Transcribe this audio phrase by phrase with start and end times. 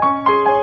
[0.00, 0.57] 皆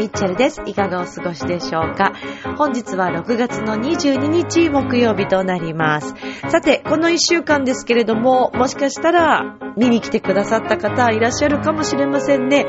[0.00, 0.62] ミッチェルです。
[0.64, 2.14] いかがお過ごしでしょうか？
[2.56, 6.14] 本日は6月の22日木曜日となります。
[6.48, 12.64] さて、この1週間ですけれども、もしかしたら見に来てくださった方いらっしゃるかもしれませんね。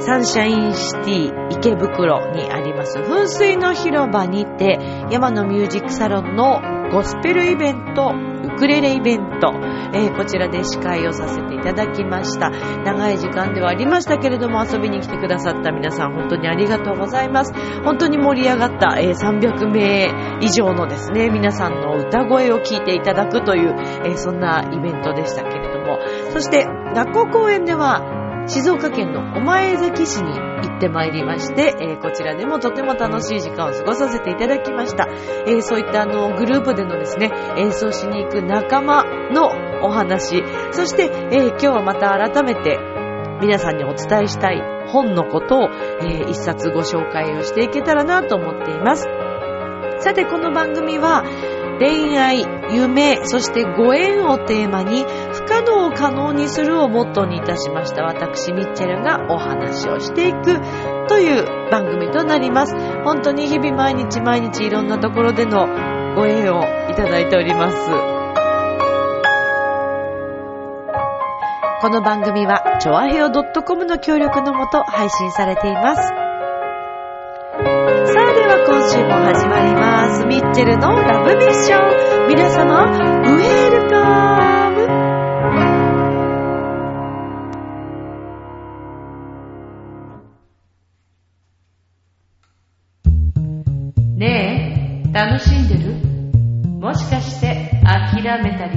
[0.00, 4.78] サンシャインシティ池袋にあります噴水の広場にて
[5.10, 6.60] 山のミュージックサロンの
[6.92, 8.12] ゴスペルイベント、
[8.44, 9.54] ウクレレイベント、
[9.96, 12.50] えーこちらで司会をさせていただきました。
[12.50, 17.52] 長い時間ではありましたけれども遊びに来てくださった皆さん本当にありがとうございます。
[17.84, 23.74] 本当に盛り上がった、えー300名以上のですね、皆さんの歌声を聴いていただくという、
[24.04, 25.98] えーそんなイベントでしたけれども、
[26.32, 28.02] そして学校公演では
[28.48, 35.08] 静岡県の御前崎市に行ってまいりまして、えーこちらでもとても楽しい時間を過ごさせていただきました。
[35.46, 39.50] えーそういったあのグループでのですね、演奏しに行く仲間の
[39.84, 42.78] お話、そして、えー今日はまた改めて
[43.40, 45.62] 皆さんにお伝えしたい本のことを、
[46.02, 49.08] えー一冊ご紹介をしていけたらなと思っています。
[49.98, 51.24] さて、この番組は、
[51.78, 55.04] 恋愛、夢、そしてご縁をテーマに、
[55.46, 60.60] 不可能を可能にするをモットーにいたしました私、ミッチェルがお話をしていく
[61.08, 62.74] という番組となります。
[63.04, 65.68] 本当に日々毎日毎日いろんなところでの
[66.16, 67.76] ご縁をいただいております。
[71.80, 76.02] この番組は、ちょあへよ .com の協力のもと配信されています。
[76.02, 76.12] さ
[77.62, 80.26] あでは今週も始まります。
[80.26, 82.26] ミッチェルのラブミッション。
[82.28, 84.35] 皆様、ウェルカム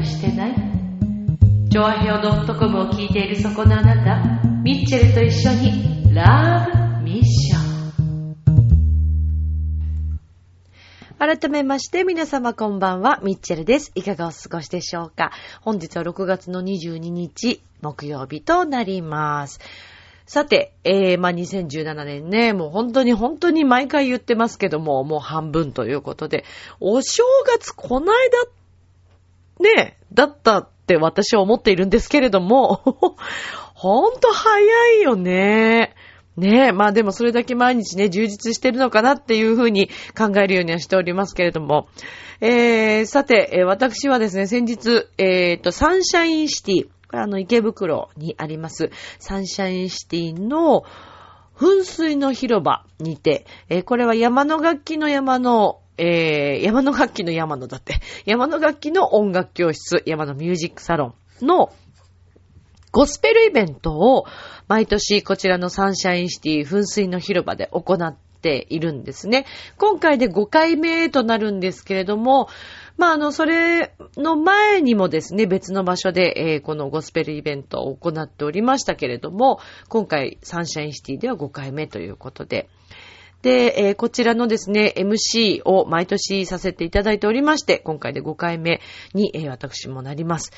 [0.10, 0.56] してない？
[1.72, 6.68] チョアヘオ .com を聞いているそこのあなた、ミッチェルと一緒にラ
[7.00, 7.60] ブミッション。
[11.20, 13.92] 改めまして皆様こんばんは、ミッチェルです。
[13.94, 15.32] いかがお過ごしでしょうか？
[15.62, 19.60] 本日は6月の22日、木曜日となります。
[20.26, 26.46] さて、えー、まあ、2017年ね、もう本当に本当に毎回言ってますけども、もう半分ということで、
[26.80, 28.38] お正月こないだ、
[29.60, 32.82] ね、だったって私は思っているんですけれども、
[33.74, 34.62] ほんと早
[35.00, 35.96] いよね。
[36.40, 41.88] ねえ、まあでもそれだけ毎日ね、充実してるのかなっていうふうに考えるようにはしておりますけれども。
[42.42, 50.84] えー、さて、え私はですね、先日、えっ、と、サンシャインシティ、これあの、池袋にあります、サンシャインシティの
[51.58, 57.96] 噴水の広場にて、えーこれは山の楽器の山の、えー山の楽器の山のだって、
[58.26, 61.72] 山の楽器の音楽教室、山のミュージックサロンの
[62.92, 64.26] ゴスペルイベントを
[64.68, 69.46] 毎年こちらのサンシャインシティ噴水の広場で行っているんですね。
[69.78, 72.48] 今回で5回目となるんですけれども、
[72.98, 82.68] まあ、あの、それの前にもですね、別の場所で、えーこのゴスペルイベントを行っておりましたけれども、今回サンシャインシティでは5回目ということで、
[83.42, 88.82] で、えーこちらのですね、MC を毎年させていただいておりまして、今回で5回目
[89.14, 90.52] に、えー私もなります。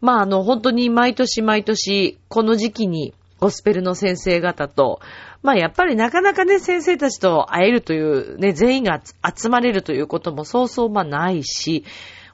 [0.00, 5.00] まあ、あの、本当に毎年毎年、この時期に、ゴスペルの先生方と、
[5.42, 11.84] まあ、やっぱりなかなかね、先生たちと会えるという、ね、全員が集まれるということもそうそうまあないし、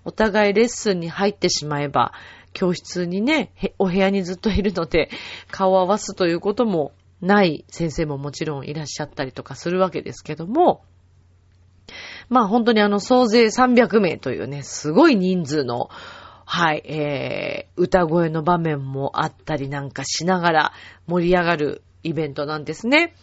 [0.05, 2.13] お互いレッスンに入ってしまえば、
[2.53, 5.11] 教室にね、お部屋にずっといるので、
[5.51, 10.83] 顔を合わすということもない先生ももちろんいらっしゃったりとかするわけですけども、
[12.29, 15.89] まあ本当にあの総勢300名というね、すごい人数の、
[16.45, 20.73] はい、えー、歌声の場面もあったりなんかしながら
[21.07, 23.15] 盛り上がるイベントなんですね。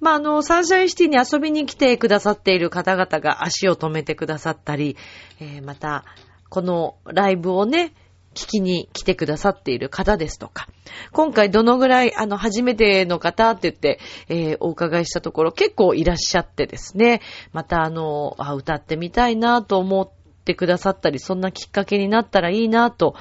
[0.00, 4.96] まあ、あの、サンシャインシティに遊びに来てくださっている方々が足を止めてくださったり、
[5.40, 6.04] えーまた、
[6.48, 7.92] このライブをね、
[8.34, 10.68] 聞きに来てくださっている方ですとか、
[11.12, 13.98] 今回どのぐらい、あの、初めての方って言って、
[14.28, 17.22] えーお伺いしたところ結構いらっしゃってですね、
[17.52, 20.10] またあの、あ歌ってみたいなと思っ
[20.44, 23.14] てくださったり、そんなきっかけになったらいいなと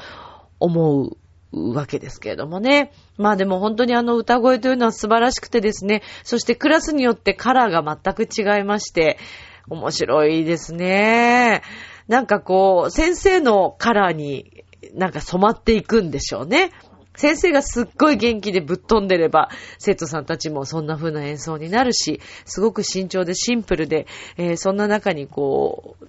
[0.59, 1.09] 思
[1.51, 2.91] うわけですけれどもね。
[3.17, 9.17] まあでも本当にあの歌声というのは素晴らしくてですね、そしてクラスによってカラーが全く違いまして、
[9.67, 11.61] 面白いですね。
[12.07, 14.63] なんかこう、先生のカラーに
[14.93, 16.71] なんか染まっていくんでしょうね。
[17.15, 26.07] 先生がすっごい元気でぶっ飛んでれば、生徒さんたちもそんな風な演奏になるし、すごく慎重でシンプルで、えー、そんな中にこう、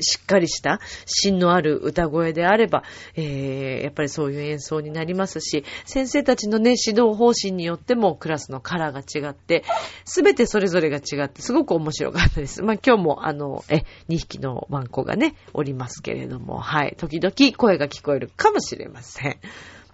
[0.00, 2.82] しっかりした芯のある歌声であれば、
[3.14, 9.64] えー、やっぱりそういう演奏になりますし、先生たちのね、指導方針によってもクラスのカラーが違って、
[10.04, 12.62] すべてそれぞれが違って、すごく面白かったです。
[12.62, 19.36] まあ、今日もあの、え、2匹のワンコがね、おりますけれども、はい、時々声が聞こえるかもしれません。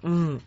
[0.03, 0.43] うん。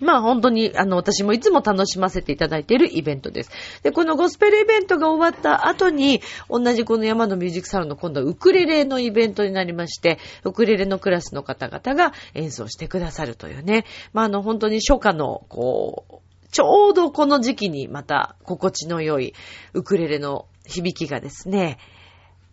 [0.00, 3.50] まあ本当に、あの、私もいつも楽しませていただいているイベントです。
[3.82, 13.84] で、このゴスペルイベントが終わった後に、同じこの山のミュージックサロンの今度はウクレレのイベントになりまして、ウクレレのクラスの方々が演奏してくださるというね。
[14.12, 16.14] まああの、本当に初夏の、こう、
[16.50, 19.34] ちょうどこの時期にまた心地の良い
[19.72, 21.78] ウクレレの響きがですね、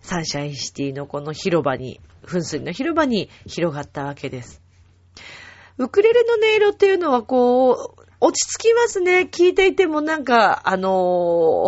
[0.02, 4.62] サンシャインシティのこの広場に、噴水の広場に広がったわけです。
[5.78, 9.30] ウクレレの音色っていうのはこう、落ち着きますね。
[9.32, 10.92] 聞いていてもなんか、あのー、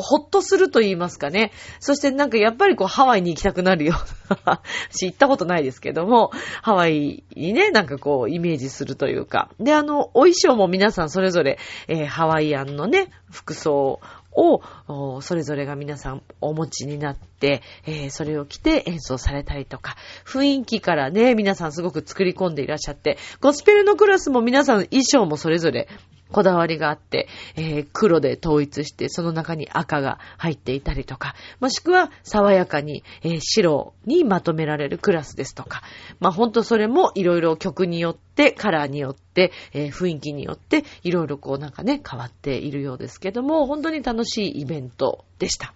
[0.02, 1.52] ほっとすると言いますかね。
[1.80, 3.94] そしてなんかやっぱりこうハワイに行きたくなるよ。
[4.90, 6.32] し、行ったことないですけども、
[6.64, 9.52] ハワイにね、なんかこうイメージするというか。
[9.60, 14.00] で、あの、お衣装も皆さんそれぞれ、えー、ハワイアンのね、服装
[14.40, 25.88] を、それぞれが皆さんお持ちになって、えー、それを着て演奏されたりとか、雰囲気からね、皆さんすごく作り込んでいらっしゃって、ゴスペルのクラスも皆さん衣装もそれぞれ
[26.32, 35.82] こだわりがあって、えー、黒で統一して、その中に赤が入っていたりとか、もしくは爽やかに、えー、白にまとめられるクラスですとか、
[36.20, 45.74] まあほんとそれもいろいろ曲によって、カラーによって、えー、雰囲気によって、いろいろこうなんかね、変わっているようですけども、本当に楽しいイベントでした。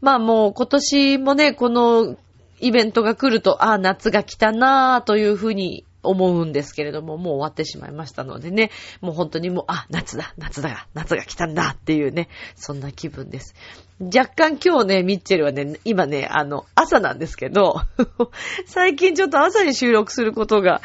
[0.00, 2.16] まあもう今年もね、この
[2.58, 8.70] イベントが来ると、ああ、夏が来たなぁというふうに思うんですけれども、もう終わってしまいましたのでね、
[9.00, 13.54] もう本当にもう、あ、夏だ、夏だ、夏が来たんだっていうね、そんな気分です。
[14.00, 17.82] 若干今日ね、ミッチェルはね、今ね、あの、朝なんですけど、
[18.66, 20.80] 最近ちょっと朝に収録することが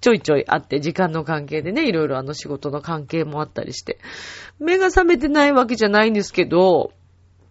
[0.00, 3.98] ちょいちょいあって、時間の関係でね、いろいろあの仕事の関係もあったりして、
[4.58, 6.92] 目が覚めてないわけじゃないんですけど、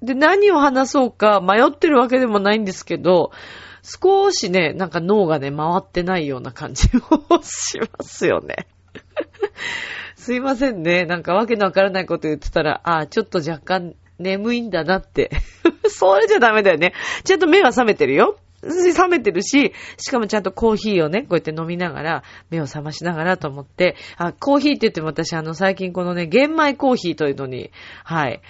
[0.04, 3.32] で、何を話そうか迷ってるわけでもないんですけど、
[3.84, 8.68] 少しね、なんか脳がね、回ってないような感じをしますよね。
[10.16, 11.06] すいませんね。
[11.06, 15.32] なんかわけのわからないこと言ってたら、ああ、ちょっと若干眠いんだなって。
[15.90, 16.94] それじゃダメだよね。
[17.26, 18.38] ちゃんと目が覚めてるよ。
[18.62, 27.72] 覚めてるし、しかもちゃんとコーヒーをね、こうやって飲みながら、目を覚ましながらと思って、あ、コーヒーって言っても私あの最近このね、玄米コーヒーというのに、
[28.06, 28.42] はい、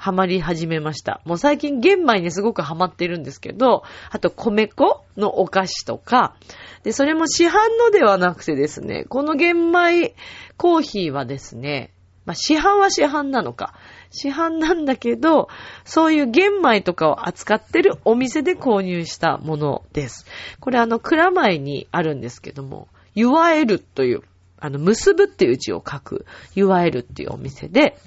[0.00, 1.20] ハマり始めました。
[1.26, 6.36] もう最近玄米にすごくハマってるんですけど、あと米粉のお菓子とか、
[6.84, 10.14] で、それも市販のではなくてですね、この玄米
[10.56, 11.92] コーヒーはですね、
[12.24, 13.74] まあ、市販は市販なのか。
[14.10, 15.48] 市販なんだけど、
[15.84, 20.24] そういう玄米とかを扱ってるお店で購入したものです。
[20.60, 24.22] これあの、蔵米にあるんですけども、ゆわえるという、
[24.60, 26.24] あの、結ぶっていう字を書く、
[26.54, 27.98] ゆわえるっていうお店で、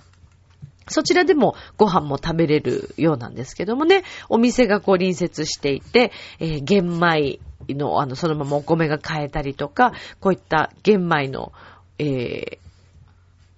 [0.87, 7.39] そちらでもご飯も食べれるようなんですけどもね、お店がこう隣接していて、えー、玄米
[7.69, 11.51] の、あの、そのままお米が買えたりとか、こういった玄米の、
[11.99, 12.63] えー、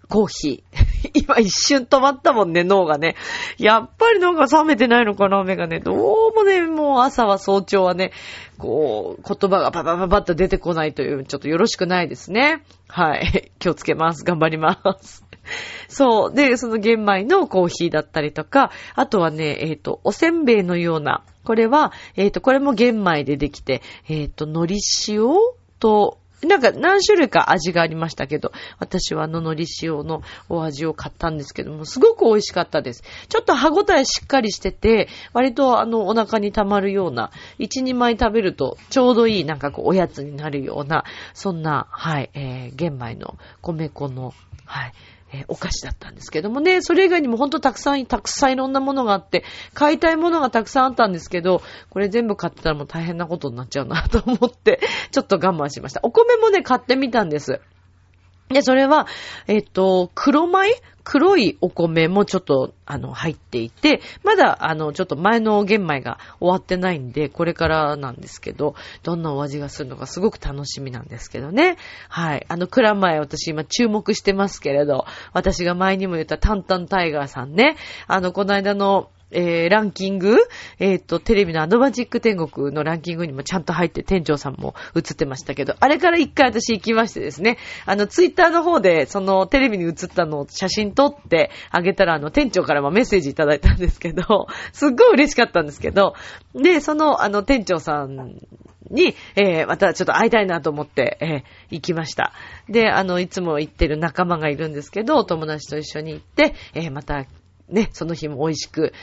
[0.08, 0.86] コーヒー。
[1.14, 3.16] 今一瞬止まったもんね、脳がね。
[3.58, 5.80] やっぱり脳が冷めてないのかな、目がね。
[5.80, 8.12] どうもね、もう朝は早朝はね、
[8.58, 12.64] こう、言葉がパパパパッと出てこないという、ちょっとよろしくないですね。
[12.88, 13.52] はい。
[13.60, 14.24] 気をつけます。
[14.24, 15.25] 頑張ります。
[15.88, 16.34] そう。
[16.34, 24.76] で、その玄米のコーヒーだったりとか、あとはね、えっ、ー、と、おせんべいのような、これは、えっ、ー、と、これも玄米でできて、えっ、ー、と、海苔
[25.10, 25.28] 塩
[25.80, 33.04] と、なんか何種類か味がありましたけど、私はあの海苔塩のお味を買ったんですけども、すごく美味しかったです。
[33.30, 44.34] ちょっと歯ごたえしっかりしてて、割とあのお腹に溜まるような、1、2枚食べるとちょうどいいなんかこうおやつになるような、そんな、はい、えー、玄米の米粉の、
[44.66, 44.94] はい、
[45.36, 54.80] えー、お菓子だったんですけどもね、それ以外にもほんとたくさん、たくさんいろんなものがあって、買いたいものがたくさんあったんですけど、これ全部買ってたらもう大変なことになっちゃうなと思って、
[55.12, 56.00] ちょっと我慢しました。
[56.04, 57.62] お米もね、買ってみたんです。
[58.50, 59.08] で、それは、
[59.48, 60.70] えっと、黒米？
[61.08, 68.74] 黒いお米もちょっと、あの、入っていて、まだ、あの、ちょっと前の玄米が終わってないんで、これからなんですけど、
[69.04, 71.78] どんなお味がするのかすごく楽しみなんですけどね。
[72.10, 72.46] はい。
[72.50, 77.76] あの、蔵前私今注目してますけれど、私が前にも言ったタンタンタイガーさんね。
[78.08, 80.38] あの、この間の、えー、ランキング、
[80.80, 96.14] えっ、と、テレビのアドバチック天国のランキングにもちゃんと入って店長さんも映ってましたけど、あれから一回私行きましてですね、あの、ツイッターの方で、そのテレビに映ったのを写真撮ってあげたら、あの、店長からもメッセージいただいたんですけど、 すっごい嬉しかったんですけど、
[96.54, 98.40] で、その、あの、店長さん
[98.90, 102.34] に、えー、またちょっと会いたいなと思って、えー、行きました。
[102.70, 107.26] で、あの、いつも行ってる仲間がいるんですけど、友達と一緒に行って、えー、また、
[107.70, 108.94] ね、その日も美味しく、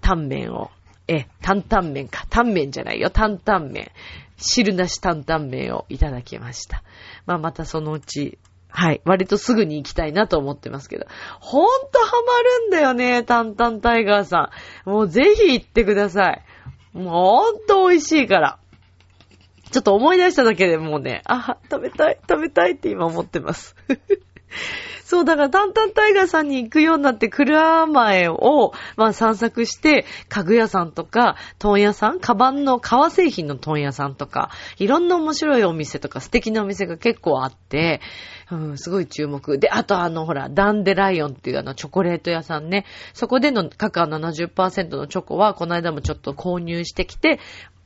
[0.00, 0.70] タンメンを、
[1.08, 2.26] え、担々麺か。
[2.30, 3.10] タンメンじゃないよ。
[3.10, 3.90] 担々麺。
[4.38, 6.82] 汁なし担々麺をいただきました。
[7.26, 9.00] まあ、またそのうち、はい。
[9.04, 11.06] 割とすぐに行きたいなと思ってますけど。
[11.40, 14.50] ほんとハマるんだよね、タンタンタイガーさ
[14.86, 14.90] ん。
[14.90, 16.42] もうぜひ行ってください。
[16.92, 18.58] もうほんと美味しいから。
[19.70, 23.74] ちょっと思い出しただけでもうね、あ、食べたい、食べたいって今思ってます。
[25.06, 38.00] そう、だから、タンタンタイガーさんに行くようになって、蔵前を、まあ、散策して、家具屋さんとか、問屋さん、カバンの革製品の問屋さんとか、いろんな面白いお店とか、素敵なお店が結構あって、
[38.50, 39.60] うん、すごい注目。
[39.60, 42.84] で、あとあの、ほら、ダンデライオンっていうあの、チョコレート屋さんね。
[43.14, 47.38] そこでのカカオ70%のチョコは、この間もちょっと購入してきて、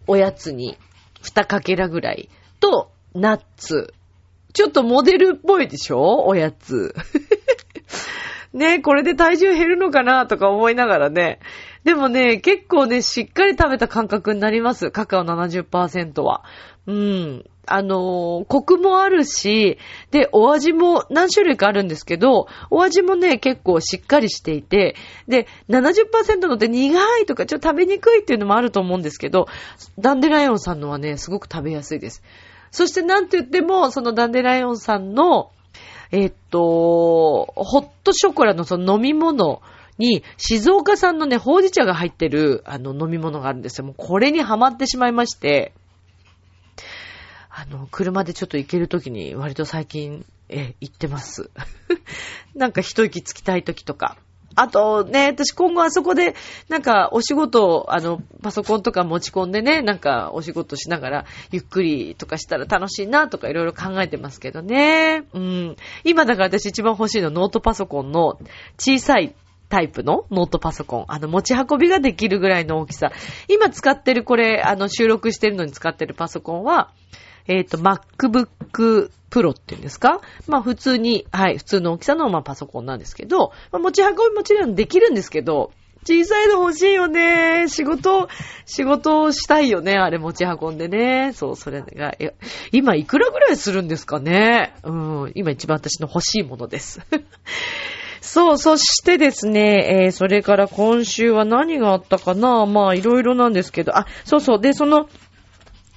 [0.06, 0.78] おやつに、
[1.20, 3.92] 二かけらぐらいと、ナッツ。
[4.52, 6.24] ちょっとモデルっぽいでしょ？
[6.26, 6.94] おやつ。
[8.52, 11.38] ねこれで体重減るのかなとか思いながらね。
[11.84, 14.90] でもね、結構ね、しっかり食べた感覚になります。
[14.90, 16.42] カカオ70%は。
[16.86, 17.44] うん。
[17.66, 19.78] あのー、コクもあるし、
[20.10, 24.96] で、お味も何種類かあるんですけど、お味もね、結構しっかりしていて、
[25.28, 29.46] で、70%のって苦いとかちょっと食べにくいっていうのもあると思うんですけど、
[29.98, 32.22] ダンデライオンさんのはね、すごく食べやすいです。
[32.70, 35.50] そしてなんて言っても、そのダンデライオンさんの、
[36.12, 39.62] えっと、ホットショコラのその飲み物
[39.98, 43.84] に、静岡産のね、ほうじ茶が入ってる、あの、飲み物があるんですよ。
[43.84, 45.72] もうこれにハマってしまいまして、
[47.50, 51.50] あの、車でちょっと行けるときに割と最近、え、行ってます。
[52.54, 54.16] なんか一息つきたいときとか。
[54.56, 56.34] あとね、私今後あそこで、
[56.68, 65.24] なんかお仕事を、あの、パソコンとか持ち込んでね、なんかお仕事しながら、ゆっくりとかしたら楽しいなとかいろいろ考えてますけどね。
[65.32, 65.76] うん。
[66.04, 68.38] 今だから私一番欲しいのノートパソコンの
[68.76, 69.34] 小さい
[69.68, 71.04] タイプのノートパソコン。
[71.08, 73.12] あの、持ち運びができるぐらいの大きさ。
[73.48, 76.90] 今使ってるこれ、あの、収録してるのに使ってるパソコンは、
[77.50, 80.20] えっ、ー、と、MacBook Pro っていうんですか？
[80.46, 85.72] まあ普通に、はい、普通の大きさの、まあ、パソコンなんですけど、まあ、持ち運びもちろんできるんですけど、
[86.04, 87.68] 小さいの欲しいよね。
[87.68, 88.28] 仕事、
[88.64, 89.98] 仕事をしたいよね。
[89.98, 91.32] あれ持ち運んでね。
[91.34, 92.14] そう、それが、
[92.72, 94.72] 今いくらぐらいするんですかね？
[94.82, 94.90] う
[95.26, 97.00] ん、今一番私の欲しいものです。
[98.22, 102.64] そう、そしてですね、えー、それから今週は何があったかな？
[102.64, 105.08] まあ、いろいろなんですけど、あ、そうそう、で、その、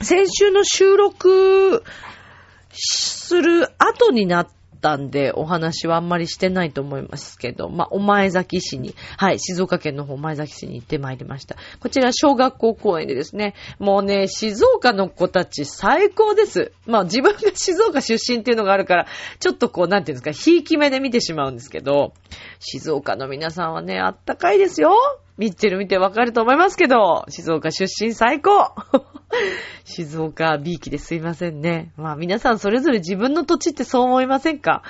[0.04, 1.84] 先週の収録
[2.72, 4.48] する後になっ
[4.82, 11.56] たんで、お話はあんまりしてないと思いますけど、まあ、お前崎市に、はい、静岡県の方、お前崎市に行ってまいりました。
[11.80, 16.74] こちら、小学校公園でですね、もうね、静岡の子たち最高です。
[16.86, 19.08] まあ、自分が静岡出身っていうのがあるから、
[19.40, 22.14] ちょっとこう、なんていうんですか、ひいき目で見てしまうんですけど、
[22.60, 24.98] 静岡の皆さんはね、あったかいですよ。
[25.38, 28.74] ミッチェル見てわかると思いますけど、静岡出身最高
[29.84, 31.92] 静岡 B 期ですいませんね。
[31.98, 34.84] まあ皆さんそれぞれ自分の土地ってそう思いませんか？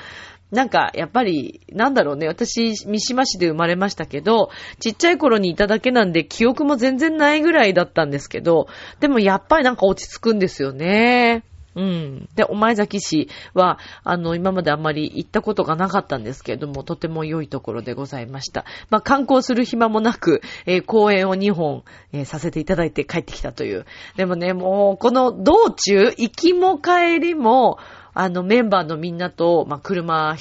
[0.51, 2.27] なんか、やっぱり、なんだろうね。
[2.27, 8.67] 私、三島市で生まれましたけど、ちっちゃい頃にいただけなんで、記憶も全然ないぐらいだったんですけど、
[8.99, 11.43] でもやっぱりなんか落ち着くんですよね。
[11.75, 12.29] うん。
[12.35, 18.65] で、お前崎市は、あの、今まであんまり行ったことがなかったんですけれども、とても良いところでございました。
[18.89, 23.85] まあ、観光する暇もなく、えー、公演を2本、えー、させていただいて帰ってきたという。
[24.15, 27.77] でもね、もう、この道中、行きも帰りも、
[28.15, 30.35] あの、メンバーのみんなと、まあ、車、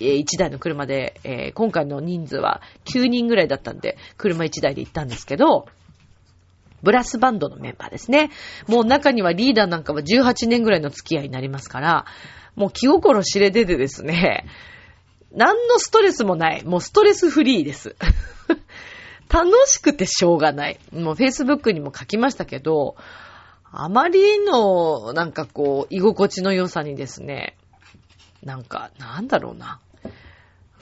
[0.00, 5.66] え、1台の車で、えー、今回の人数は9人ぐらいだったんで、車1台で行ったんですけど、
[6.82, 8.30] ブラスバンドのメンバーですね。
[8.66, 12.06] もう中にはリーダーなんかは18年ぐらいの付き合いになりますから、
[12.56, 14.46] もう気心知れててですね、
[15.32, 16.64] 何のストレスもない。
[16.64, 17.96] もうストレスフリーです。
[19.28, 20.80] 楽しくてしょうがない。
[20.92, 22.96] もう Facebook にも書きましたけど、
[23.70, 27.56] あまりの、なんかこう、居心地の良さにですね、
[28.42, 29.80] なんか、なんだろうな。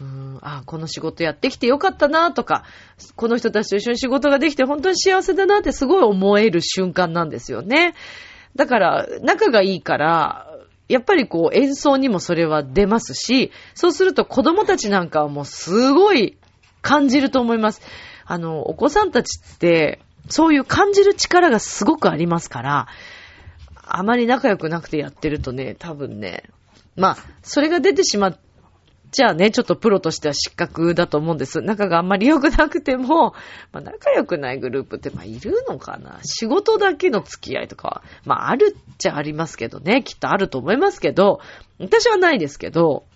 [0.00, 2.64] うん、あ、この仕事やってきてよかったなとか、
[3.14, 7.94] この人たちと一緒に仕事ができて本当に幸せだなってすごい思える瞬間なんですよね。
[8.56, 10.50] だから、仲がいいから、
[10.88, 16.36] やっぱりこう演奏にもそれは出ますし、そうすると子供たちなんかはもうすごい
[16.82, 17.80] 感じると思います。
[18.24, 22.86] あの、お子さんたちって、そういう感じる力がすごくありますから、
[23.88, 26.44] あまり仲良くなくてやってるとね、多分ね、
[26.96, 28.38] まあ、それが出てしまっ
[29.16, 31.62] ちゃあね、ちょっとプロとしては失格だと思うんです。
[31.62, 33.32] 仲があんまり良くなくても、
[33.72, 36.20] まあ、仲良くないグループって、まあ、いるのかな？
[36.22, 40.02] 仕事だけの付き合いとかは、まあ、あるっちゃありますけどね。
[40.02, 41.40] きっとあると思いますけど、
[41.78, 43.06] 私はないですけど、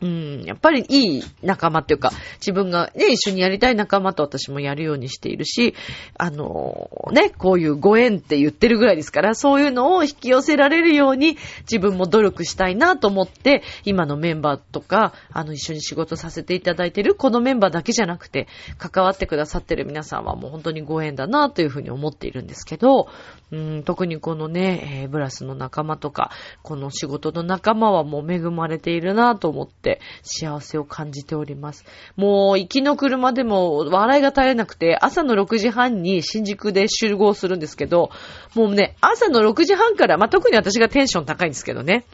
[0.00, 5.74] うん、やっぱりいい仲間っていうか、自分がね、一緒にやりたい仲間と私もやるようにしているし、
[6.18, 23.08] あのー、ね、こういうご縁って言ってるぐらいですから、そういうのを引き寄せられるように自分も努力したいなと思って、今のメンバーとか、あの、一緒に仕事させていただいてるこのメンバーだけじゃなくて、関わってくださってる皆さんはもう本当にご縁だなというふうに思っているんですけど、
[23.52, 26.30] うん、特にこのね、えー、ブラスの仲間とか、
[26.62, 31.84] この仕事の仲間はもう恵まれているなと思って、って幸せを感じております。
[32.16, 38.10] もう、行きの車でも笑いが絶えなくて、朝の6時半に新宿で集合するんですけど、
[38.54, 42.04] もうね、朝の6時半から、まあ、特に私がテンション高いんですけどね。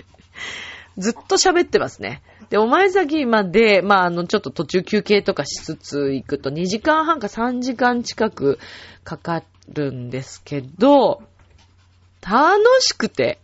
[0.98, 2.22] ずっと喋ってますね。
[2.50, 8.58] で、お前先まで、まあ、あの、ちょっと途中休憩とかしつつ行くと2時間半か3時間近く
[9.02, 11.22] かかるんですけど、
[12.22, 13.38] 楽しくて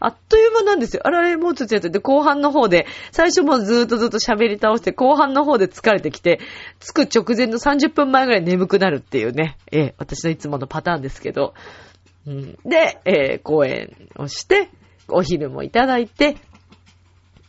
[0.00, 1.02] あっという間なんですよ。
[1.04, 6.40] あられ、もうちょっとやってて、後半の方で、最初もずーっとずっと喋り倒して、後半の方で疲れてきて、
[6.80, 11.54] 着く直前の30分前ぐらい眠くなるっていうね、えー、私のいつものパターンですけど、
[12.26, 14.68] うん、で、えー、公演をして、
[15.08, 16.36] お昼もいただいて、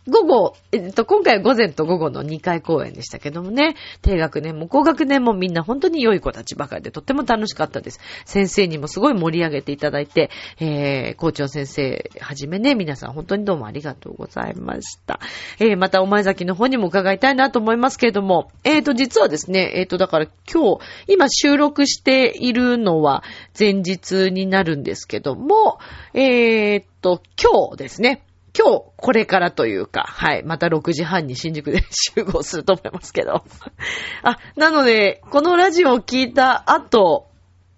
[0.08, 8.02] 午後、えっと、今回は午前と午後の2回公演でしたけどもね、低学年も高学年もみんな本当に良い子たちばかりでとっても楽しかったです。
[8.26, 10.30] 先生にもすごい盛り上げていただいて、
[10.60, 15.22] えー、校長先生はじめね、皆さん本当にどうもありがとうございました。
[15.60, 23.24] えー、またお前崎の方にも伺いたいなと思いますけれども、えーと、実はですね、えーと、だから今日、今収録しているのは
[23.58, 25.80] 前日になるんですけども、
[26.14, 28.24] えーと、今日ですね、
[28.58, 33.44] 今日、これからというか、はい、また6時半に新宿で集合すると思いますけど。
[34.22, 37.28] あ、なので、このラジオを聞いた後、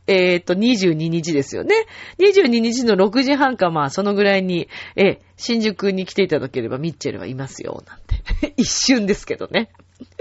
[0.07, 1.75] えっ、ー、と、22日ですよね。
[2.19, 8.53] 22日の6時半か、まあ、そのぐらいに、え新宿に来ていただければミッチェルはいますよ、なんて。
[8.57, 9.71] 一瞬ですけどね。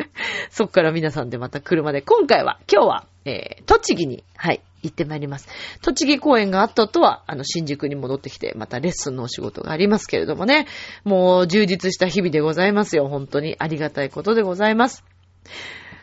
[0.51, 5.49] そっから皆さんでまた車で、今回は、今日は、えー、栃木に、はい、行ってまいります。
[5.83, 10.67] 栃木公演があったとは、あの、新宿に戻ってきて、またレッスンのお仕事がありますけれどもね、
[11.05, 13.09] もう充実した日々でございますよ。
[13.09, 15.05] 本当にありがたいことでございます。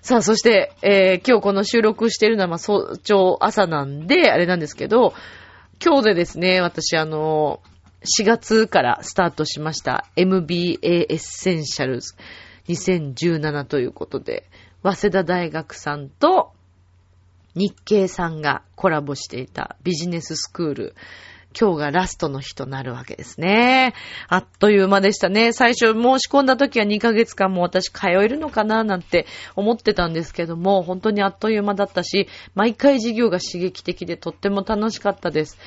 [0.01, 5.13] さあ、そして、えー、今日この収録しているのは、まあ、早朝朝なんで、あれなんですけど、
[5.83, 7.61] 今日でですね、私、あの、
[8.03, 12.15] 4月からスタートしました MBA エッセンシャルズ
[12.67, 14.49] 2017ということで、
[14.81, 16.51] 早稲田大学さんと
[17.55, 20.95] 日経さんがコラボしていたビジネススクール。
[21.59, 23.93] 今日がラストの日となるわけですね。
[24.29, 25.51] あっという間でしたね。
[25.51, 35.57] 最初申し込んだ時は2ヶ月間も私通えるのかななんて思ってたんですけども、本当にあっという間だったし、毎回授業が刺激的でとっても楽しかったです。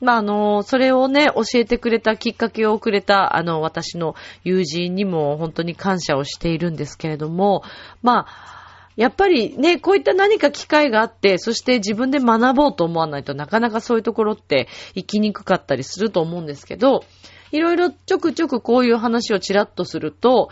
[0.00, 7.62] まあ、あの、それをね、教えてくれたきっかけをくれた、あの、私の友人にも本当に感謝をしているんですけれども、
[8.02, 8.61] まあ、
[8.96, 17.04] やっぱりね、こういった何か機会があって、そして自分で学ぼうと思わないとなかなかそういうところって行きにくかったりすると思うんですけど、
[17.52, 20.50] いろいろちょくちょくこういう話をちらっとすると、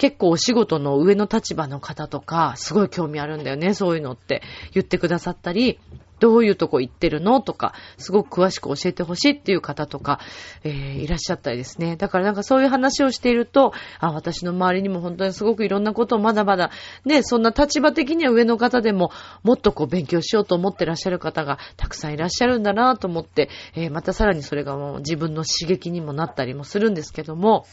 [0.00, 4.40] 結構お仕事の上の立場の方とか、すごい興味あるんだよね、そういうのって
[4.72, 5.78] 言ってくださったり、
[6.20, 10.18] どういうとこ行ってるのとか、すごく詳しく教えてほしいっていう方とか、
[10.64, 11.96] えー、いらっしゃったりですね。
[11.96, 16.70] だからなんかそういう話をしていると、あ、私の周りにも本当にすごくいろんなことをまだまだ、
[17.04, 19.10] ね、そんな立場的には上の方でも、
[19.42, 27.66] もっとこう勉強しようと思ってらっしゃる方がたくさんいらっしゃるんだなと思って、えー、またさらにそれがもう自分の刺激にもなったりもするんですけども、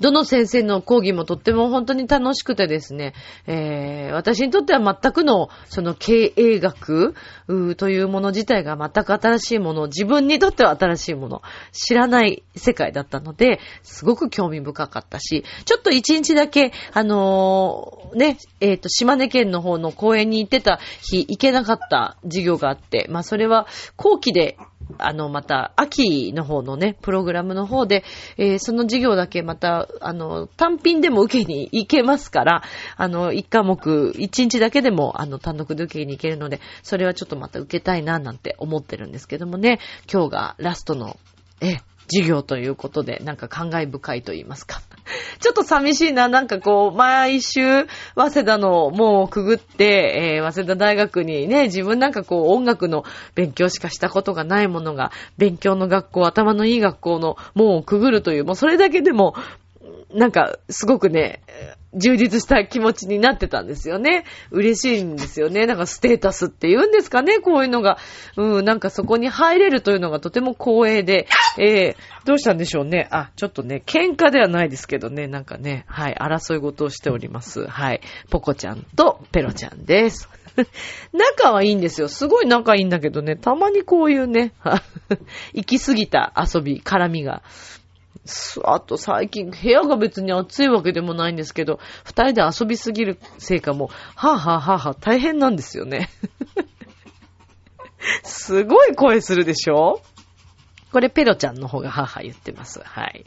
[0.00, 3.14] どの先生の講義もとっても本当に楽しくてですね、
[3.46, 7.14] えー、私にとっては全くの、その経営学
[7.76, 24.56] というもの自体が全く新しいもの、自分にとっては新しいもの、知らない世界だったので、すごく興味深かったし、ちょっと一日だけ、あのー、ね、えっ、ー、と、島根県の方の公園に行ってた日、行けなかった授業があって、まあそれは後期で
[24.98, 28.04] あの、また、秋の方のね、プログラムの方で、
[28.36, 32.62] えー、その授業だけまた、あの、単品でも受けに行けますから、
[32.96, 39.78] あの、一科目、一日だけでも、あの、単独で受けに行けるので、それはちょっとまた受けたいな、なんて思ってるんですけどもね、
[40.12, 41.16] 今日がラストの、
[41.60, 44.82] え、授業ということで、なんか感慨深いと言いますか。
[45.40, 46.28] ちょっと寂しいな。
[46.28, 59.34] なんかこう、毎週、早稲田の門をくぐって、えー、早稲田大学にね、自分なんかこう、音楽の勉強しかしたことがないものが、勉強の学校、頭のいい学校の門をくぐるという、もうそれだけでも、
[60.14, 61.42] なんか、すごくね、
[61.94, 64.24] 充実した気持ちになってたんですよね。
[64.50, 65.66] 嬉しいんですよね。
[65.66, 67.98] なんかステータスって言うんですかね、こういうのが。
[68.36, 71.26] うん、なんかそこに入れるというのがとても光栄で、
[71.58, 73.08] えー、どうしたんでしょうね。
[73.10, 77.66] あ、ちょっとね、喧嘩ではないですけどね、なんかね、はい、争い事をしております。
[77.66, 78.00] はい。
[78.30, 80.30] ポコちゃんとペロちゃんです。
[81.12, 82.08] 仲はいいんですよ。
[82.08, 84.52] すごい仲いいんだけどね、たまにこういうね、
[85.52, 87.42] 行き過ぎた遊び、絡みが
[88.64, 96.08] あと最近、部屋が別に暑いわけでもないんですけど、二人で遊びすぎるせいかも、はぁ、はぁはぁはぁ大変なんですよね。
[98.22, 100.00] すごい声するでしょ？
[100.92, 102.80] これペロちゃんの方が母言ってます。
[102.84, 103.24] はい。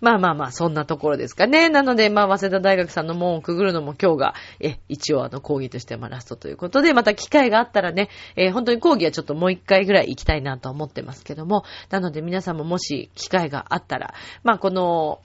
[0.00, 1.68] まあまあまあ、そんなところですかね。
[1.68, 15.20] なので、まあ、早稲田大学さんの門をくぐるのも今日が、え、一応あの、講義としてはラストということで、また機会があったらね、えー、本当に講義はちょっともう一回ぐらい行きたいなと思ってますけども、なので皆さんももし機会があったら、まあ、この、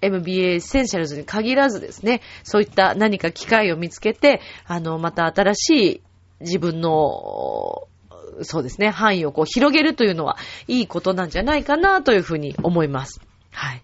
[0.00, 6.02] MBA エッセンシャルズに限らずですね、そういった何か機会を見つけて、あの、また新しい
[6.40, 7.88] 自分の
[8.42, 10.36] そうですね、範囲をこう広げるというのは
[10.68, 13.20] いいことなんじゃないかなというふうに思います。
[13.50, 13.82] はい。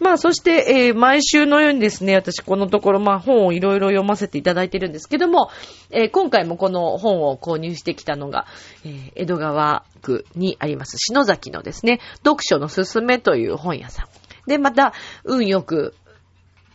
[0.00, 5.50] まあ、そして、えー、毎週のようにですね、私このところ、まあ、本をいろいろ読ませていただいてるんですけども、
[5.90, 8.46] えー、今回もこの本を購入してきたのが、
[8.84, 14.48] えー、江戸川区にあります、篠崎のですね、読書のすすめという本屋さん。
[14.48, 14.92] で、また、
[15.24, 15.94] 運よく、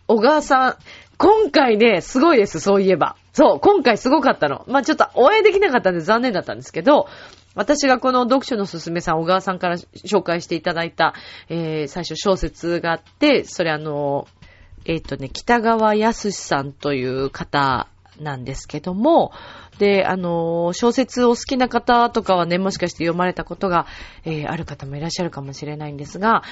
[0.07, 0.77] 小川さん、
[1.19, 3.17] 今回ね、すごいです、そういえば。
[3.33, 4.63] そう、今回すごかったの。
[4.69, 7.07] まあ、ちょっとお会いできなかったんで残念だったんですけど、
[7.55, 11.13] 私がこの読書のすすめさん、小川さんから紹介していただいた、
[11.49, 14.29] えー、最初小説があって、それあの、
[14.85, 17.89] えっ、ー、とね、北川康さんという方
[18.21, 19.33] なんですけども、
[19.77, 23.87] で、あの、小説を好きな方とかはね、もしかして読まれたことが、
[24.23, 26.43] えー、ある方もいらっしゃるかもしれないんですが、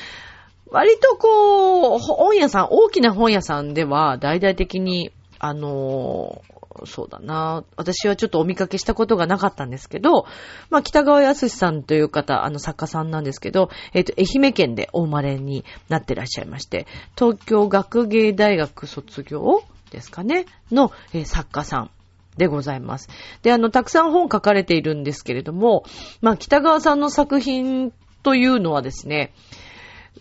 [0.71, 6.41] 割とこう、本屋さん、大きな本屋さんでは、大々的に、あの、
[6.85, 7.63] そうだな。
[7.75, 10.25] 私はちょっとお見かけしたことがなかったんですけど、
[10.69, 16.85] まあ、北川康さんという方、あの作家さんなんですけど、えっ、ー、と、愛媛県でお生まれになってらっしゃいまして、
[17.17, 21.91] 東京学芸大学卒業ですかね、の、えー、作家さん。
[22.37, 23.09] でございます。
[23.41, 25.85] で、あの、たくさん本書かれているんですけれども、
[26.21, 29.33] まあ、北川さんの作品というのはですね、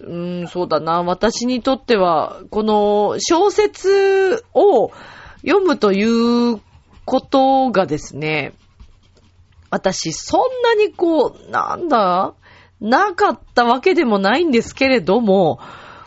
[0.00, 1.02] うん、そうだな。
[1.02, 4.90] 私にとっては、この小説を
[5.44, 6.60] 読むという
[7.04, 8.54] ことがですね、
[9.70, 12.34] 私、そんなにこう、なんだ
[12.80, 15.60] なかったわけでもないんですけれども、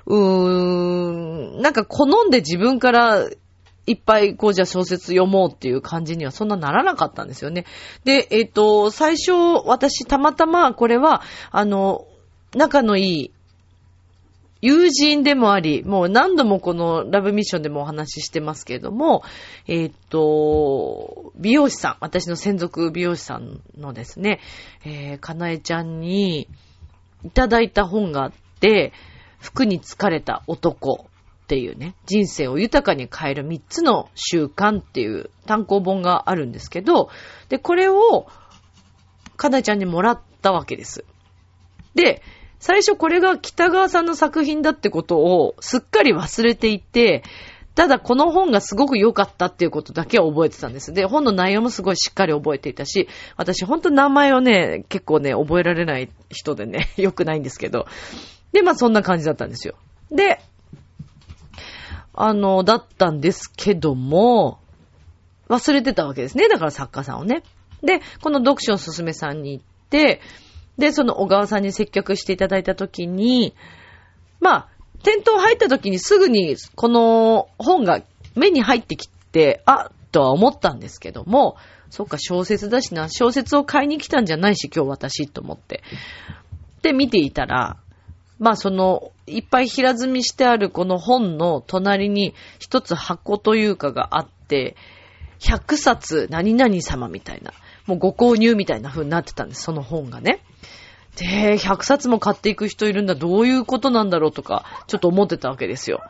[0.06, 3.28] うーん、なんか好んで自分から
[3.86, 7.66] いっぱいこうじゃ小説読もうっていう感じにはそんなならなかったんですよね。
[8.04, 9.32] で、えっ、ー、と、最初
[9.66, 11.22] 私たまたまこれは、
[11.52, 12.06] あの、
[12.56, 13.32] 仲のいい
[14.62, 19.24] 友人でもあり、もう何度もこのラブミッションでもお話ししてますけれども、
[19.68, 24.40] えー、っと、美容師さん、私の専属美容師さんのですね、
[24.86, 26.50] えー、かなえちゃんに
[27.24, 28.92] いただいた本があって、
[29.40, 31.08] 服に疲れた男
[31.44, 37.10] っていうね、人生を豊かに変える3つの習慣っていう単行本があるんですけど、
[37.48, 38.28] で、これを
[39.38, 41.06] かなえちゃんにもらったわけです。
[41.96, 42.22] で、
[42.60, 47.24] 最初これが北川さんの作品だってことをすっかり忘れていて、
[47.80, 50.92] ただこの本がすごく良かったっていうことだけは覚えてたんです。
[50.92, 57.88] で、本の内容もすごいしっかり覚えていたし、私ほんと名前をね、結構ね、覚えられない人でね、 良くないんですけど。
[58.52, 59.76] で、まあそんな感じだったんですよ。
[60.12, 60.42] で、
[62.14, 64.60] あの、だったんですけども、
[65.48, 66.50] 忘れてたわけですね。
[66.50, 67.44] だから作家さんをね。
[67.82, 70.20] で、この読書のすすめさんに行って、
[70.80, 73.54] で、その小川さんに接客していただいたときに、
[74.40, 74.68] まあ、
[75.04, 78.02] 店頭入ったときにすぐにこの本が
[78.36, 81.58] 目に入ってきて、あ、とは思ったんですけども、
[81.90, 85.84] そっか、小説だしな、小説を買いに来たんじゃないし、今日私、と思って。
[86.82, 87.78] で、見ていたら、
[88.38, 94.76] まあその、いっぱい平積みしてあるこの本の隣に一つ箱というかがあって、
[95.40, 97.54] 100冊何々様みたいな、
[97.86, 100.42] もうご購入みたいな風になってたんです、その本がね。
[101.20, 106.02] で、100冊も買っていく人いるんだ、どういうことなんだろうとか、ちょっと思ってたわけですよ。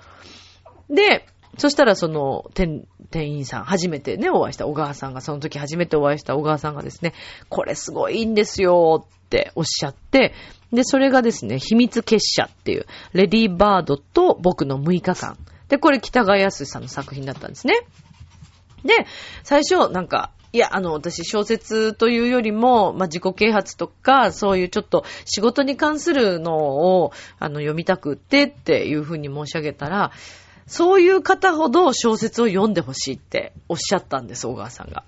[0.89, 1.25] で、
[1.57, 7.13] そしたらその、店、店員さん、初めてね、お会いした小川さんが、その時初めてお会いした小川さんがですね、
[7.49, 10.33] これすごいいいんですよっておっしゃって、
[10.71, 15.37] で、それがですね、秘密結社っていう、レディーバードと僕の6日間。
[15.69, 17.73] で、これ北川康さんの作品だったんですね。
[18.85, 18.93] で、
[19.43, 30.11] 最初、なんか、いや、あの、私、小説というよりも、まあ、自己啓発とか、そういうちょっと仕事に関するのを、あの、読みたくってっていうふうに申し上げたら、
[30.65, 35.03] そういう方ほど小説を読んでほしいっておっしゃったんです、小川さんが。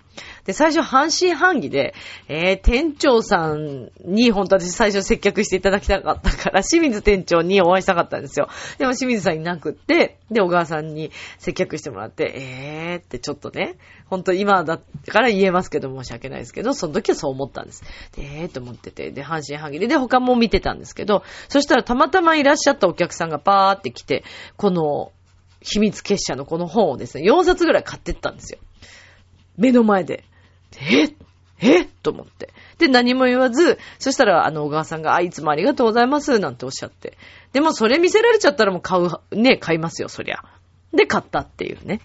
[0.46, 1.94] で、最初半信半疑で、
[2.28, 8.50] えー、店長さんに本当私最初接客していただきたかったから、清水店長にお会いしたかったんですよ。
[8.78, 13.76] でも清水さんいなくって、で、小川さんに接客してもらって、えーってちょっとね、
[14.08, 17.84] 本当今だから言えますけど申し訳ないですけど、その時はそう思ったんです。
[18.16, 24.24] で、えーと思ってて、で、半信半疑で、で、他も見てたんですけど、そしたらたまたまいらっしゃったお客さんがパーって来て、
[24.58, 25.12] この、
[25.64, 28.60] 秘密結社のこの本をですね、4冊ぐらい買ってったんですよ。
[29.58, 30.24] 目の前で。
[30.80, 31.14] え？
[31.60, 31.86] え？
[31.86, 32.50] と思って。
[32.80, 37.18] で、何も言わず、そしたら、あの、小川さんが、あ、いつもありがとうございます、なんておっしゃって。
[37.54, 40.44] でも、それ見せられちゃったらもう買う、ね、買いますよ、そりゃ。
[40.94, 42.02] で、買ったっていうね。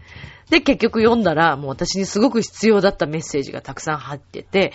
[0.50, 4.72] で、結局読んだら、もう私にすごく必要だったメッセージがたくさん入ってて、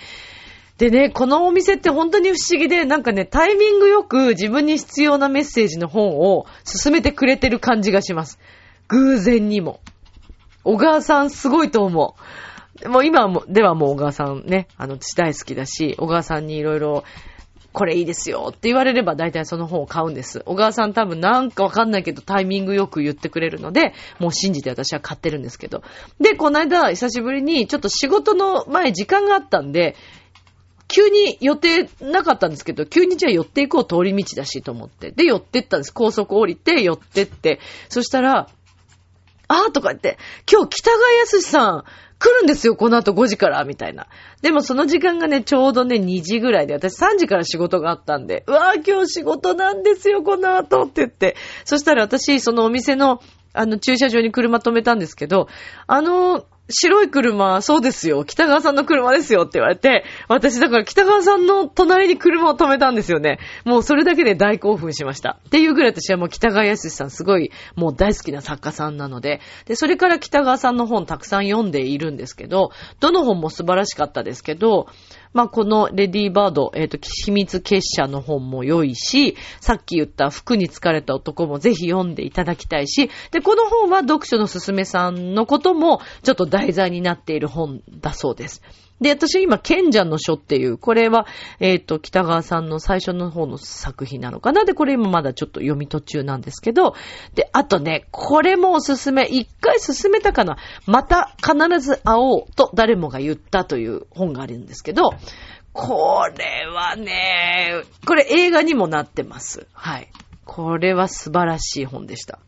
[0.78, 8.38] でね、このお店って本当に不思議で、なんかね、タイミングよく自分に必要なメッセージの本を進めてくれてる感じがします。
[8.88, 9.80] 偶然にも。
[10.64, 12.20] 小川さんすごいと思う。
[12.88, 17.04] もう今も、ではもう小川さんね、あの、私大好きだし、小川さんにいろいろ、
[17.72, 20.42] これいいですよって言われれば大体その本を買うんです。
[20.44, 25.82] 小川さん多分なんかわかんないけどタイミングよく言ってくれるので、もう信じて私は買ってるんですけど。
[26.20, 29.96] で、この間久しぶりにちょっと仕事の前時間があったんで、
[30.88, 35.10] 急に予定なかったんですけど、急にじゃあ寄っていこう通り道だしと思って。
[35.10, 35.94] で、寄ってったんです。
[35.94, 37.60] 高速降りて寄ってって。
[37.88, 38.48] そしたら、
[39.52, 40.18] あーとか言って、
[40.50, 41.84] 今日北川康さん
[42.18, 44.06] 来るんですよ、この後5時から、みたいな。
[44.42, 51.36] でもその時間がね、ちょうどね、2時ぐらいで、私3時から仕事があったんで、うわー今日仕事なんですよ、この後って言って。
[51.64, 53.20] そしたら私、そのお店の、
[53.52, 55.48] あの、駐車場に車止めたんですけど、
[55.86, 58.24] あの、白い車、そうですよ。
[58.24, 63.38] 北川さんの車ですよって言われて、私だから北川さんの隣に車を止めたんですよね。
[63.64, 65.38] もうそれだけで大興奮しました。
[65.46, 72.70] っていうぐらい私はもう北川康さんすごいもう大好きな作家さんなので、で、それから北川さんの本たくさん読んでいるんですけど、
[73.00, 74.86] どの本も素晴らしかったですけど、
[75.32, 88.62] まあ、このレディーバード、えっ、ー、と、秘密結社の本も良いし、さっき言った服に疲れた男もぜひ読んでいただきたいし、で、この本は読書のすすめさんのこともちょっと題材になっている本だそうです。
[89.02, 91.26] で、私今、賢者の書っていう、これは、
[91.60, 94.64] えっ、ー、と、北川さんの最初の方の作品なのかな？
[94.64, 96.94] で、これ今まだちょっと読み途中なんですけど、
[97.34, 100.56] で、あとね、これもおすすめ、一回進めたかな？
[100.86, 105.14] また必ず会おうと誰もが言ったという本があるんですけど、
[105.72, 109.66] これはね、これ映画にもなってます。
[109.72, 110.08] はい。
[110.44, 112.38] これは素晴らしい本でした。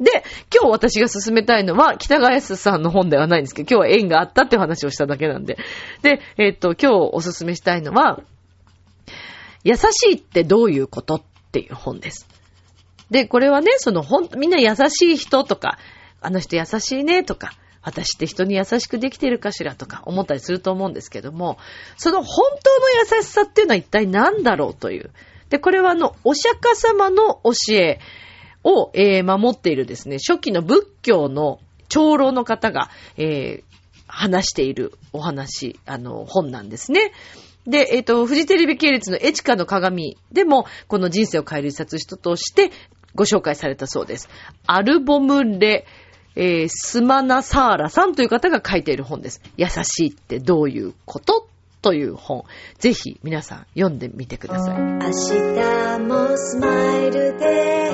[0.00, 5.58] で、今日私が進めたいのは、北川康さんの本ではないんですけど、今日は縁があったって話をしただけなんで。
[6.02, 8.20] で、えっ、と、今日おすすめしたいのは、
[9.62, 12.26] 優しいってどういうことっていう本です。
[13.10, 15.78] で、これはね、その、ほん、みんな優しい人とか、
[16.22, 21.58] あの人優しいねとか、私って人に優しくできてるかしらとか思ったりすると思うんですけども、
[21.96, 25.10] その本当の優しさっていうのは一体何だろうという。
[25.48, 28.00] で、これはあの、お釈迦様の教え、
[28.64, 33.62] を、えー、守っているですね、初期の仏教の長老の方が、えー、
[34.06, 37.12] 話しているお話、あの、本なんですね。
[37.66, 42.70] で、えっ、ー、と、フジテレビ系列のエチカの鏡でも、この人生を変える一冊人として
[43.14, 44.28] ご紹介されたそうです。
[44.66, 45.86] アルボムレ、
[46.36, 49.42] えー、スマナサーラさんという方が書いている本です。
[49.56, 51.49] 優しいってどういうこと
[51.82, 52.44] という本。
[52.78, 54.78] ぜひ皆さん読んでみてください。
[54.78, 57.90] 明日もスマイルで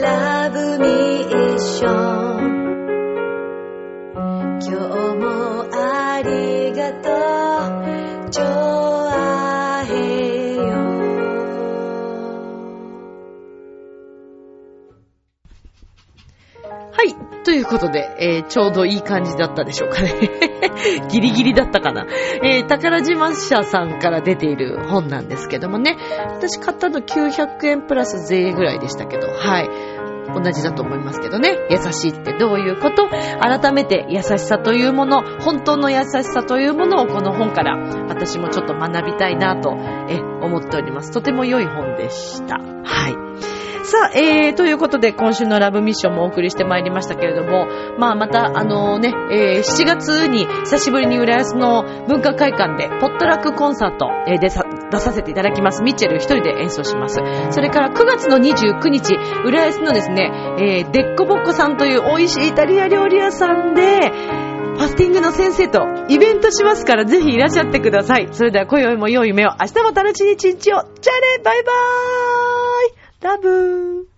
[0.00, 2.56] ラブミーション
[4.58, 4.74] 今日
[5.16, 7.35] もありがとう
[17.46, 20.12] ということで、えー、ちょうどいい感じだったでしょうかね。
[21.08, 22.04] ギリギリだったかな。
[22.42, 25.96] えー、宝島社さんから出ている本なんですけどもね。
[26.26, 29.70] 私買ったの900円プラス税ぐらいでしたけど、はい。
[30.34, 31.56] 同じだと思いますけどね。
[31.70, 33.08] 優しいってどういうこと？
[33.08, 37.78] 改めて優しさというもの、本当の優しさというものをこの本から
[38.08, 41.12] 私もちょっと学びたいなと、思っております。
[41.12, 42.56] とても良い本でした。
[42.56, 43.25] はい。
[43.86, 47.68] さあ、えー、ということで今週のラブミッションもお送りしてまいりましたけれども、
[47.98, 55.84] まあまた、あのね、えー、7月に久しぶりに浦安の文化会館でポットラックコンサート、えー、でさ出させていただきます。
[55.84, 57.20] ミッチェル一人で演奏します。
[57.50, 64.10] それから9月の29日、浦安のですね、えー、デッコボッコさんという美味しいイタリア料理屋さんで、
[64.76, 68.28] ファスティングの先生とイベントしますからぜひいらっしゃってください。
[68.32, 70.82] それでは今宵も良い夢を、明日も楽しい一日を。
[71.00, 72.65] じゃあね、バイバーイ
[73.20, 74.15] ラブー。